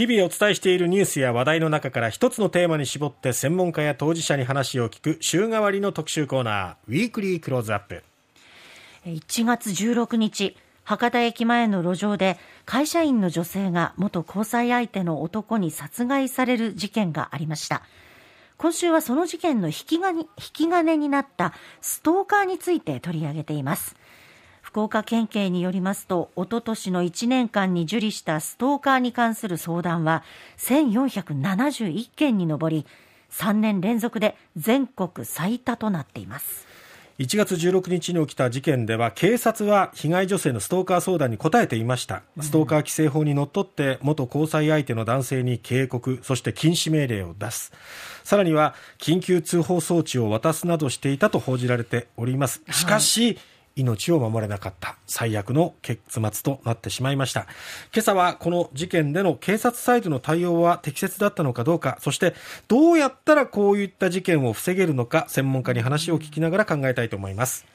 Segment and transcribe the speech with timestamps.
[0.00, 8.02] 日々お伝えしているニュースや話題の中から一つのテーマに絞って専門家や当事者に話を聞く週替わりの特集コーナーウィークリークローズアップ。
[9.04, 17.82] 1月16日博多駅前の路上で会社員の女性が元交際相手の男に殺害される事件がありました。
[18.56, 23.96] 今週はその事件の引き金引き金になったストーカーについて取り上げています。
[24.70, 30.22] 福岡県警によりますと、おととしの1年間に受理したストーカーに関する相談は
[30.58, 32.86] 1471件に上り、
[33.32, 36.68] 3年連続で全国最多となっています。
[37.18, 42.22] 1月16日に起きた事件では警察は被害女性のストーカー相談に答えていました。
[42.40, 47.72] ストーカー規制法にのっとって元交際相手の男性に警告そして禁止命令を出す。
[48.22, 52.62] さらには緊急通報装置を渡すなどしていたと報じられております。
[52.70, 53.38] しかし、はい
[53.76, 57.46] 命を守れなかった最悪の結末となってしまいました。
[57.92, 62.34] 今朝はこの事件での警察サイドの対応は適切だったのかどうかそして
[62.68, 67.66] どうやったらこういった事件を防げるのか専門家に話を聞きながら考えたいと思います。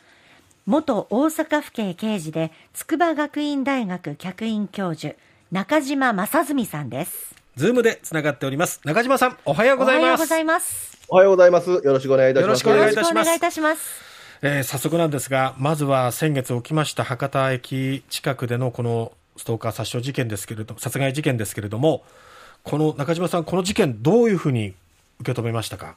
[0.65, 5.15] 元大阪府警刑事で筑波学院大学客員教授
[5.51, 7.35] 中島正純さんです。
[7.55, 8.81] ズームでつながっております。
[8.83, 10.03] 中島さんおはようございます。
[10.03, 10.97] おはようございます。
[11.07, 11.69] おはようございます。
[11.69, 12.67] よろしくお願いいたします。
[12.67, 14.14] よろしくお願いいたします
[14.47, 22.03] えー、早速なんですが、まずは先月起きました博多駅近くでのこのストーカー殺傷事件ですけれど殺害事件ですけれども、
[22.61, 24.75] この中島さん、この事件、どういうふうに
[25.19, 25.95] 受け止めましたか？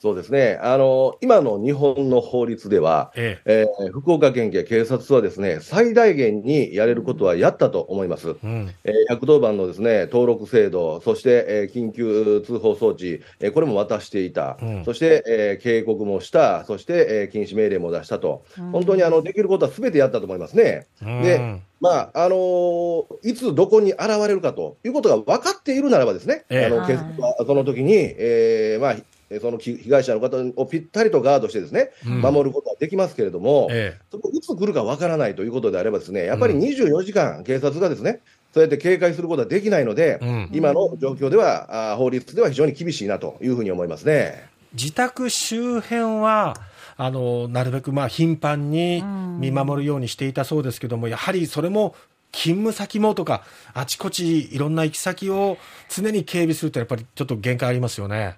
[0.00, 0.58] そうですね。
[0.62, 8.30] あの、今の日本の法律では、えええー、福岡県警警察はですね、最大限にやれることはやったと思います。
[8.30, 14.56] うん、えー、110番のですね、登録制度、そして、えー、緊急通報装置、えー、これも渡していた。
[14.62, 16.64] うん、そして、えー、警告もした。
[16.64, 18.42] そして、えー、禁止命令も出したと。
[18.58, 20.86] うん、本当にあの、できることはすべてやったと思いますね。
[21.02, 28.96] で、まあ、あのー、いつどこに現れるかということが分かっているならばですね、えー、あの警察はその時に、えーまあ、
[29.38, 38.20] その被害者の方をぴったりとガードしてですね、うん、守ることはできますけれども、ええ、そこいつ来るかわからないということであればですね、やっぱり24時間警察がですね、
[38.52, 44.48] そうやって警戒することはできないので、うん、今の状況では、あ法律では非常に厳しいなというふうに思いますね。
[44.72, 46.56] 自宅周辺は
[46.96, 49.02] あのなるべくまあ頻繁に
[49.38, 51.94] 見守るようにしていたそうですけども、やはりそれも
[52.32, 53.42] 勤務先もとか、
[53.74, 55.58] あちこちいろんな行き先を
[55.88, 58.36] 常に警備すると、やっぱりちょっと限界ありますよね。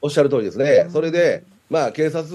[0.00, 0.86] おっしゃる通りですね。
[0.90, 2.34] それで、まあ、警察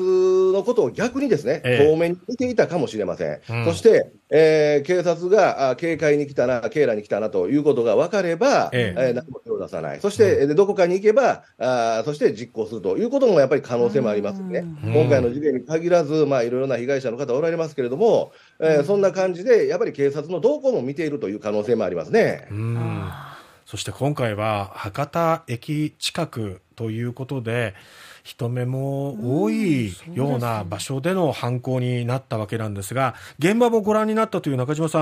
[0.52, 3.40] のことを逆にですね、ええ、遠目に見ていたかもしれません。
[3.50, 10.02] うん、そして、えー、警察があ警戒に来たな、警らに来たなということが分かれば、えええー、何も手を出さない。
[10.02, 14.66] そして、うん、どこかに行けばあ、そして実行するということもやっぱり可能性もありますね。
[14.84, 22.48] 今回の事件に限らず、まあ、いろいろな被害者の方おられますけれども、えー、そんな感じで、やっぱり警察の動向も見ているという可能性もありますね。
[22.52, 23.12] うん
[23.66, 27.74] そして今回は博多駅近くということで、
[28.24, 35.02] 人目も多いような場所での犯行になったわけなんですが、現場もご覧になったという中島さん、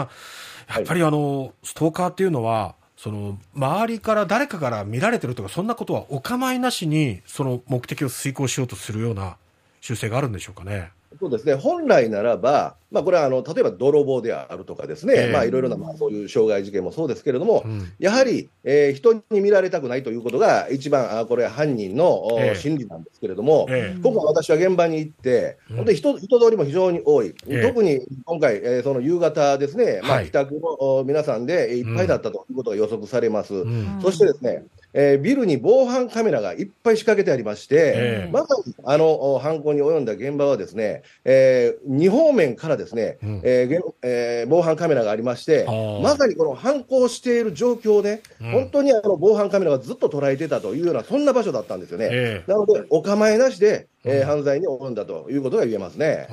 [0.73, 9.37] やっぱりあの、ストーカーっていうのは、その周りから誰かから見られてるとか、そんなことはお構いなしに、その目的を遂行しようとするような
[9.81, 10.91] 習性があるんでしょうかね。
[11.19, 33.53] そうですね、本来ならば、まあ、これはあの例えば泥棒であるとかですね、まあ、いろいろな、まあ、そういう傷害事件もそうですけれども、うん、やはり、えー、人に見られたくないということが、一番、あこれ、犯人の、えー、心理なんですけれども、えー、今回、私は現場に行って、うん、本当に人人通りも非常に多い、えー、特に今回、えー、その夕方ですね、まあ、帰宅の皆さんでいっぱいだったということが予測されます。
[33.53, 34.63] うん、そしてですね、
[34.93, 45.65] えー、ビルに防犯カメラがいっぱい仕掛けてありまして、えー、まさにあの犯行に及んだ現場はですね、えー、2方面からですね、うん、えーえー、防犯カメラがありまして、
[46.01, 52.09] まさにこの犯行している状況で、うん、本当にあの防犯カメラがずっと捉えてたというような、そんな場所だったんですよね。
[52.11, 56.27] えー、なので、お構いなしで、えー、犯罪に及んだということが言えますね。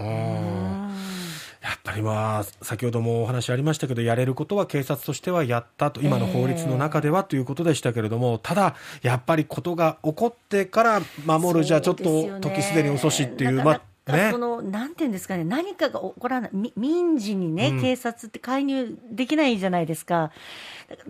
[1.69, 13.83] やっぱりまあ、先ほどもお話ありましたけど、やれることは警察としてはやったと、今の法律の中ではということでしたけれども、ただ、やっぱりことが起こってから守るじゃ、ちょっと時すでに遅しっていう、まあ、
[14.17, 20.33] ね、そのなんていうんですかね、何かが起こらない、民事にね、うん、警察って介入できないじゃないですか、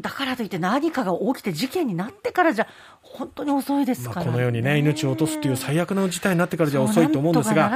[0.01, 2.67] だからといって何かが起きて事件になってからじゃ、
[3.03, 7.71] 本当に遅いですから、ね、このようにね、命を落とすっていう最悪の事態になってからじゃ遅いと思うんですが、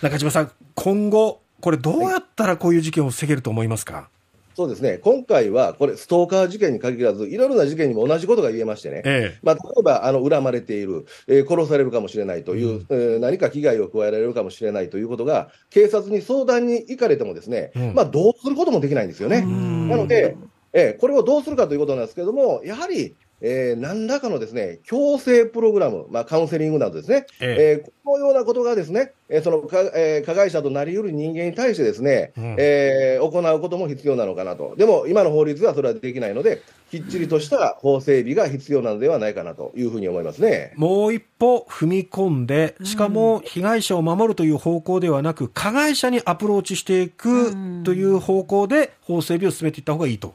[0.00, 4.08] 中島さん、今後、これ、どうやったらこういう事件を防げると思いますか？
[4.54, 19.42] そうですね、今回はこれ、ストーカー事件に限らず、いろいろな事件にも同じことが言えましてね、ええ、まあ、例えばあの恨まれている、えー、殺されるかもしれないという、うん、えー、何か危害を加えられるかもしれないということが、警察に相談に行かれても、ですね、うん、まあ、どうすることもできないんですよね。
[19.42, 20.38] なので、
[20.72, 34.74] えー、これをどうするかということなんですけれども、やはりえー、何らかのですね、強制プログラム、まあ、カウンセリングなどですね、ええー、このようなことがですね、えー、そのか、えー、加害者となり得る人間に対してですね、うん、えー、行うことも必要なのかなと。
[34.76, 40.72] でも、今の法律はそれはできないので、きっちりとした法整備が必要なのではないかなというふうに思いますね。
[40.76, 50.34] もう一歩踏み込んで、しかも被害者を守るという方向ではなく、加害者にアプローチしていくという方向で法整備を進めていった方がいいと。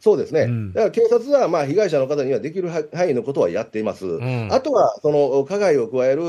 [0.00, 6.22] そうですね、うん、だから警察はまあ被害者の方にはできる範囲のことはやっています、うん、あとはその加害を加える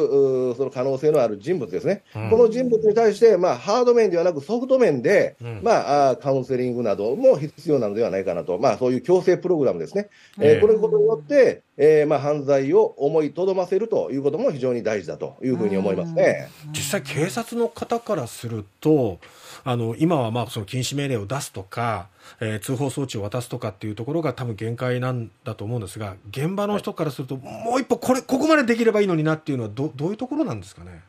[0.55, 16.49] その可能性のある人物ですね、うん、この人物に対して、まあ、ハード面ではなくソフト面で、まあ、カウンセリングなども必要なのではないかなと、まあ、そういう強制プログラムですね、えー、これことによって、えーまあ、犯罪を思いとどませるということも非常に大事だというふうに思いますね。
[16.71, 19.19] 実際、警察の方からすると、
[19.63, 22.07] あの今はまあその禁止命令を出すとか、
[22.39, 31.01] えー、通報装置を渡すとかっていうところが多分限界なんだと思うんですが現場の人からすると、もう一歩これここまでできればいいのになっていうのはどどういうところなんですかね？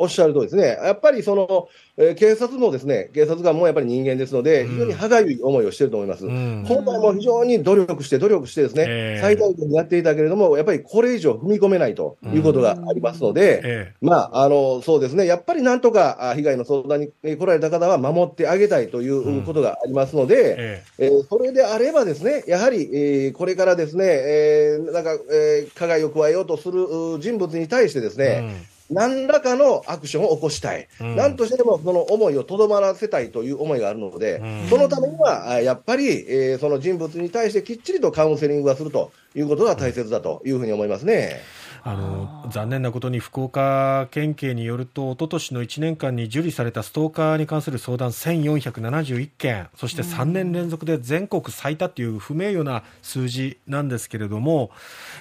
[0.00, 1.68] おっしゃるとりですね、やっぱりその、
[1.98, 6.24] えー、警察もですね、警察官もやっぱり人間ですので、非常に歯がゆい思いをしていると思います。
[6.24, 13.94] うん、今回も非常に努力して、努力してですね、えー、最大限にやっていたけれども、やっぱりこれ以上踏み込めないということがありますので、うんえ。
[14.02, 20.84] ー、まあ、あの、そうですね、やっぱりなんとか被害の相談に来られた方は守ってあげたいということがありますので、うん、え。
[20.98, 26.86] ー、えー、それであればですね、やはり、えー、これからですね、えー、なんか、えー、加害を加えようとする
[27.20, 41.40] 人物に対してですね、何らかのアクションを起こしたい、うん、なんとしてでもその思いをとどまらせたいという思いがあるので、うん、そのためにはやっぱり、えー、その人物に対してきっちりとカウンセリングをするということが大切だというふうに思いますね。
[41.82, 54.70] あの残念なことに福岡県警によると、おととしの1年間に受理されたストーカーに関する相談1471件、そして3年連続で全国最多という不名誉な数字なんですけれども、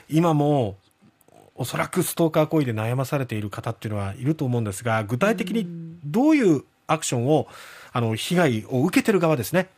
[0.09, 0.75] 今も
[1.59, 5.67] おそらくストーカー行為で悩まされている方っていうのはいると思うんですが、具体的に
[6.05, 7.47] どういうアクションを、
[7.91, 9.69] あの、被害を受けてる側ですね、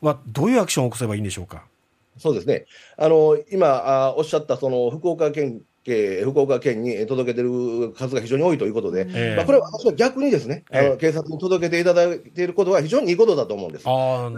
[0.00, 1.64] は、どういうアクションを起こせばいいんでしょうか？
[2.18, 2.66] そうですね。
[2.98, 13.84] あの、今、あおっしゃった、その、福岡県え福岡県に届けてる数が非常に多いということで、えー、まあ、これは私は逆にですね、えー、あの警察に届けていただいていることは非常にいいことだと思うんです。
[13.86, 14.30] あ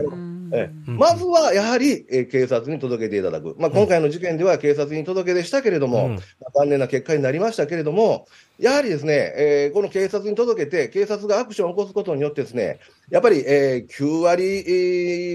[0.53, 6.19] えー、まずはやはり、えー、警察に届けていただく、まあ、今回の事件では警察に届け出したけれども、うん、
[6.55, 8.27] 残念な結果になりましたけれども、
[8.59, 12.79] やはりですね、えー、この警察に届けて、警察がアクションを起こすことによってですね、
[13.11, 14.63] やっぱり、えー、9割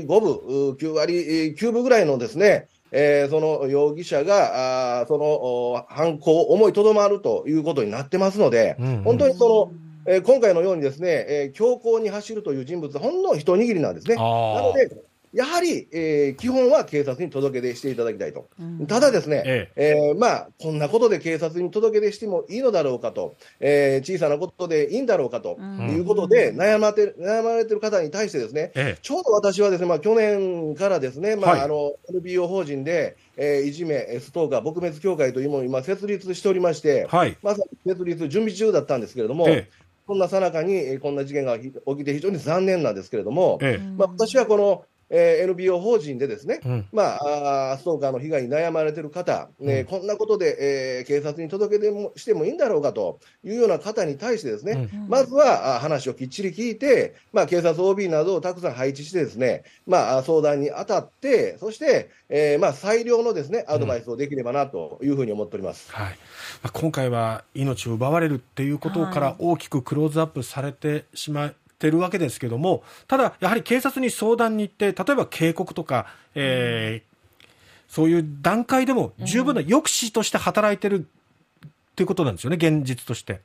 [0.03, 9.71] 5分、9割9分ぐらいのですね、えー、その容疑者が、あその犯行を思いとどまるということになってますので、うんうん、本当にそ
[10.06, 14.15] の、えー、今回のようにですね、えー、強行に走るという人物、ほんの一握りなんですね。
[14.15, 14.89] なので、
[15.33, 19.93] やはり、えー、基本は警察に届け出していただきたいと、うん、ただですね、ええ。
[20.11, 39.69] えー、まあ、こんなことで警察に届け出してもいいのだろうかと、えー、小さなことでいいんだろうかと、うん、いうことで悩まて、悩まれてる方に対してですね、ええ、ちょうど私はですね、まあ、去年からですね、まあ、はい、あの NPO 法人で、えー、いじめ、ストーカー、撲滅協会というものを今、設立しておりまして、はい、まさに設立準備中だったんですけれども、ええ、
[40.09, 65.91] こんなさなかに、こんな事件が起きて非常に残念なんですけれども、ええ、まあ、私はこのえー、NPO 法人でですね、うん、まあ、あストーカーの被害に悩まれてる方、ね、うん、こんなことで、えー、警察に届け出もしてもいいんだろうかというような方に対してですね、うん、まずはあ話をきっちり聞いて、まあ、警察 OB などをたくさん配置してですね、まあ、相談に当たって、そして、えー、まあ、最良のですね、アドバイスをできればなというふうに思っております。
[65.91, 66.17] はい。
[66.62, 77.48] まあ、今回は命を奪われるっていうことから大きくクローズアップされてしまってるわけですけども、ただ、やはり警察に相談に行って、例えば警告とか、えー、
[77.88, 81.63] そういう段階でも十分な抑止として働いてるっ
[81.95, 83.39] ていうことなんですよね、現実として。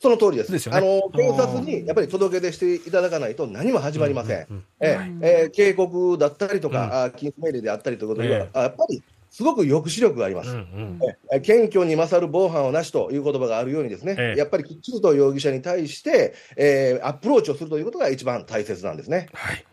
[0.00, 0.50] その通りです。
[0.50, 4.64] ですよね、あの警察にやっぱり届け出していただかないと何も始まりません。
[4.80, 11.00] え警告だったりとか、禁止命令であったりということには、やっぱりすごく抑止力があります、うん
[11.32, 19.28] うん、謙虚に勝る防犯はなしという言葉があるように、ですね、ええ、やっぱりきっちりと容疑者に対して、えー、アプローチをするということが一番大切なんですね。
[19.32, 19.64] はい。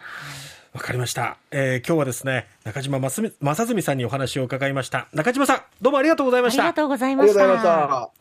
[0.74, 3.32] わかりました、えー、今日はですね中島正
[3.66, 5.08] 純さんにお話を伺いました。
[5.14, 6.64] 中島さんどうもありがとうございました。
[6.64, 8.12] ありがとうございました